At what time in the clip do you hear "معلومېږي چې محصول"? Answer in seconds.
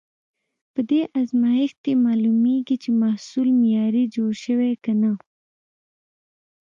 2.05-3.47